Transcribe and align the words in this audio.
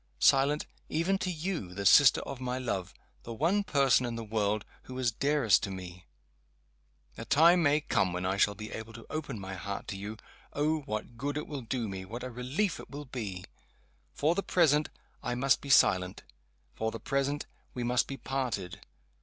Silent 0.17 0.65
even 0.89 1.19
to 1.19 1.29
you, 1.29 1.75
the 1.75 1.85
sister 1.85 2.21
of 2.21 2.41
my 2.41 2.57
love 2.57 2.91
the 3.21 3.35
one 3.35 3.63
person 3.63 4.03
in 4.03 4.15
the 4.15 4.23
world 4.23 4.65
who 4.85 4.97
is 4.97 5.11
dearest 5.11 5.61
to 5.61 5.69
me! 5.69 6.07
A 7.19 7.25
time 7.25 7.61
may 7.61 7.81
come 7.81 8.11
when 8.11 8.25
I 8.25 8.35
shall 8.35 8.55
be 8.55 8.71
able 8.71 8.93
to 8.93 9.05
open 9.11 9.39
my 9.39 9.53
heart 9.53 9.87
to 9.89 9.95
you. 9.95 10.17
Oh, 10.53 10.79
what 10.87 11.17
good 11.17 11.37
it 11.37 11.45
will 11.45 11.61
do 11.61 11.87
me! 11.87 12.03
what 12.03 12.23
a 12.23 12.31
relief 12.31 12.79
it 12.79 12.89
will 12.89 13.05
be! 13.05 13.45
For 14.11 14.33
the 14.33 14.41
present, 14.41 14.89
I 15.21 15.35
must 15.35 15.61
be 15.61 15.69
silent. 15.69 16.23
For 16.73 16.89
the 16.89 16.99
present, 16.99 17.45
we 17.75 17.83
must 17.83 18.07
be 18.07 18.17
parted. 18.17 18.81